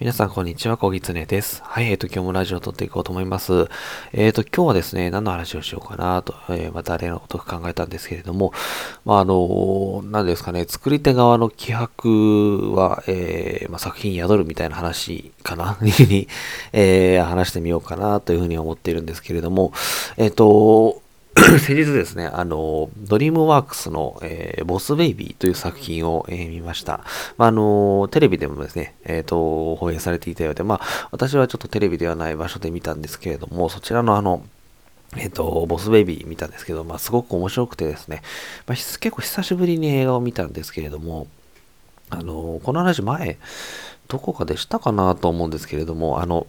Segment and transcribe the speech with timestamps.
[0.00, 0.76] 皆さん、こんにちは。
[0.76, 1.60] 小ぎつねです。
[1.64, 3.66] はい、えっ、ー、と、今日もラジオを録っていこうと思います。
[4.12, 8.52] えっ、ー、と、今日はですね、何の話をしようかなと、えー、また例のこと考えたんですけれども、
[9.04, 16.28] まあ、あの、何ですかね、作り手側の気迫は、えー、まあ、作品宿るみたいな話かな に、
[16.72, 19.72] えー、話してみようかなというふうに思っているんですけれども、
[20.16, 21.02] えっ、と、
[21.60, 27.00] 先日ですね、あの、ドリームワークスの、えー、ボスベイビーという作品を、えー、見ました。
[27.36, 34.42] まあ、あの、テレビでもですね、えっ、ー、と、放映されていたようで、まあ、私はちょっとテレビではない場所で見たんですけれども、そちらのあの、
[35.16, 38.22] えっ、と、ボスベイビー見たんですけど、まあ、すごく面白くてですね、
[38.66, 41.28] まあ、結構久しぶりに映画を見たんですけれども、
[42.10, 43.38] あの、この話前、
[44.08, 46.46] どこかでしたかなと思うんですけれども、あの、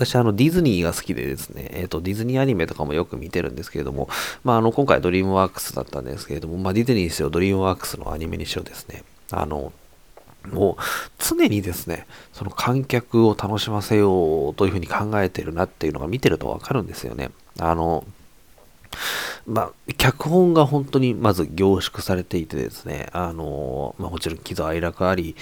[0.00, 4.08] 私、あの、ディズニーが好きでですね、えっ、ー、と、ディズニーアニメとかもよく見てるんですけれども、
[4.44, 9.74] まあ、あの、今回ドリームワークスだったんですけれども、まあ、ディズニーにしろ、ドリームワークスのアニメにしろですね、あの、
[10.50, 10.82] もう
[11.18, 17.30] 常にですね、その観客を楽しませようというふうに考えてるなっていうのが見てるとわかるんですよね。
[17.58, 18.04] あの、
[19.46, 25.36] まあ、脚本が本当にまず凝縮されていてですね、あの、まあ、もちろん喜怒哀楽あり、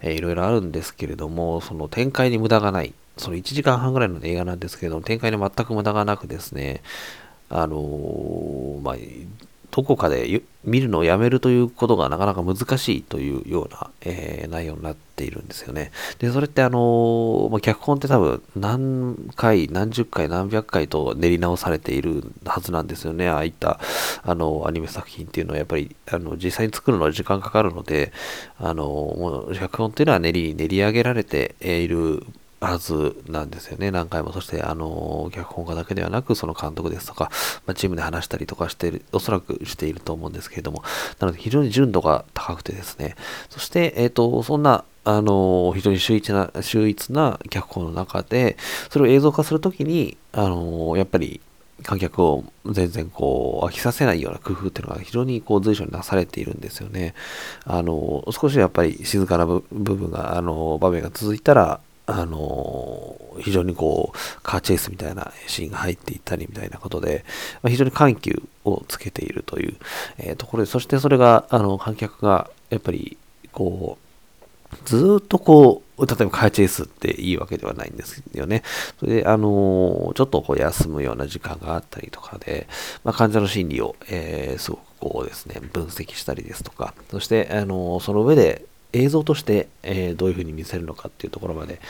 [0.00, 2.94] えー、いろいろあるんですけれども、その展開に無駄がない。
[3.18, 6.82] その1時間半ぐらいの映画なんですけれども、展開に全く無駄がなくですね、
[7.50, 8.96] あのー、まあ、
[9.70, 15.92] どこかで見るのをやめるということがなかなか難しいというような、えー、内容になっているんですよね。
[16.18, 23.28] で、それってあのー、まあ、脚本って多分何回、何十回、何百回と練り直されているはずなんですよね。
[23.28, 23.78] ああいった
[24.22, 28.12] あのアニメ作品っていうのはやっぱりあの実際に作るのは時間かかるので、
[28.58, 32.24] あのもう脚本っていうのは練り、練り上げられている
[32.60, 33.90] はずなんですよね。
[33.90, 34.32] 何回も。
[34.32, 37.30] そして、あの、脚本家だけではなく、その監督ですとか、
[37.66, 40.82] まあ、チームで話したりとかしている、おそらくしていると思うんですけれども、
[41.20, 43.14] なので非常に純度が高くてですね、
[43.48, 48.56] そして、えっ、ー、と、そんな、あの、非常に秀逸な、秀逸な脚本の中で、
[48.90, 51.40] それを映像化するときに、あの、やっぱり、
[51.84, 57.14] 観客を全然こう飽きさせないような工夫っていうのが非常にこう随所になされているんですよね。
[57.64, 61.80] あの、少しやっぱり静かな部分が、あの、場面が続いたら、
[62.10, 67.24] あの非常にこう、カーチェイスみたいなシーンが入っていったりみたいなことで、
[67.62, 69.76] まあ、非常に緩急をつけているという、
[70.16, 73.18] えー、ところで、そしてそれが、あの、観客が、やっぱり、
[73.52, 74.08] こう、
[74.86, 78.62] ずっとこう、例えばカーチェイスっていいわけではないんですよね。
[78.98, 82.68] それで、あのちょっとこう休むような時間があったりとかで、
[83.02, 91.80] まあ、患者の心理を、えー、すごくこうですね、分析したりですとか、そして、あのその上で、映像として、えー、どういう風に見せるのかっていうところまで、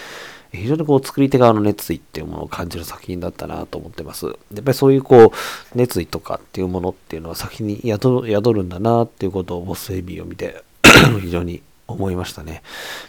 [0.53, 4.27] 非常にこう作り手側の熱意っていうものを感じる作品だったなと思ってます。
[4.27, 5.31] やっぱりそういうこう
[5.75, 8.23] 熱意とかっていうものっていうのは先に宿
[8.53, 10.63] るんだなっていうことをボスエビーを見て
[11.21, 12.63] 非常に思いましたね。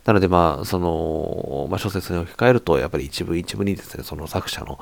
[0.06, 4.80] なのでまあ、その、まあ、小説に置き換えると、やっぱり一部一部にですね、その作者の、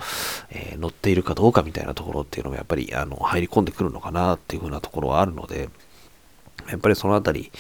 [0.52, 5.70] えー、載っているかどうかみたいなところっていうのもやっぱりあの入り込んでくるのかなっていうふうなところはあるので、
[6.70, 7.52] やっぱりそのあたり、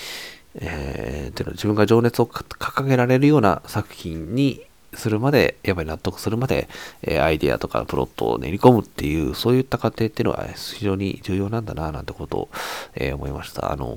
[0.57, 6.67] えー、ていうの自分が情熱を掲げられるような作品にするまで、やっぱり納得するまで、
[7.01, 12.49] えー、アイデアとかプロットを練り込むっていう、そういった過程っていうのは非常に重要なんだな、なんてことを、
[12.95, 13.71] えー、思いました。
[13.71, 13.93] あの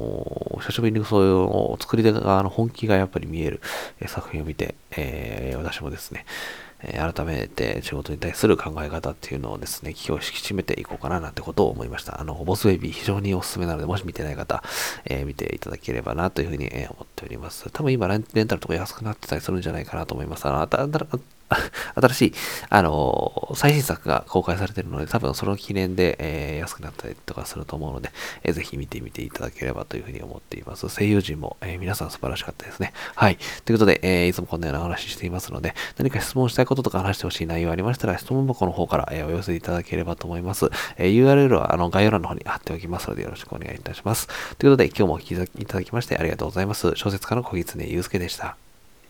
[0.57, 3.61] ー、久しぶりにそういう作り手側の本気がやっぱり見える、
[4.01, 6.27] え作品を見て、え私もですね、
[6.83, 12.21] え改めて仕事に対する考え方っていうのをですね、気を引き締めていこうかななんてことを思いました。
[12.21, 14.63] あの、ボスベイビー非常におすすめなので、もし見てない方、
[15.05, 17.69] えー、見ていただければなというふうに、え思っております。
[17.71, 20.47] 多分今レンタルとか安くなってたりするんじゃないかなと思います。
[20.47, 20.61] あの、
[21.95, 22.35] 新しい、
[22.69, 28.11] あの最新作が公開されているので、多分その記念で、えー、安くなったりとかすると思うので、
[28.43, 30.89] えー、ぜひ見てみていただければというふうに思っています。
[30.89, 32.93] 声優陣も、えー、皆さん素晴らしかったですね。
[33.15, 33.39] はい。
[33.65, 40.71] ということで、えー、いつもこんなような話していますので、何か質問したいこととか話してほしい内容ありましたら、質問箱の方から、え、お寄せいただければと思います。
[40.97, 44.29] え、URL はあの概要欄の方に貼っておきますので、よろしくお願いいたします。
[44.59, 46.93] ということで、今日もお聞きいただきましてありがとうございます。
[46.95, 48.70] 小説家の小狐祐介でした。